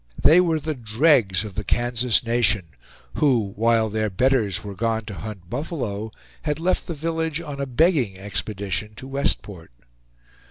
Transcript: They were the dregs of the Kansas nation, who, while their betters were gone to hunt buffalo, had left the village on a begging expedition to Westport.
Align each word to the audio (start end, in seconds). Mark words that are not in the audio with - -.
They 0.19 0.41
were 0.41 0.59
the 0.59 0.73
dregs 0.73 1.43
of 1.43 1.53
the 1.53 1.63
Kansas 1.63 2.23
nation, 2.25 2.69
who, 3.17 3.53
while 3.55 3.87
their 3.87 4.09
betters 4.09 4.63
were 4.63 4.73
gone 4.73 5.05
to 5.05 5.13
hunt 5.13 5.47
buffalo, 5.47 6.09
had 6.41 6.59
left 6.59 6.87
the 6.87 6.95
village 6.95 7.39
on 7.39 7.61
a 7.61 7.67
begging 7.67 8.17
expedition 8.17 8.95
to 8.95 9.07
Westport. 9.07 9.71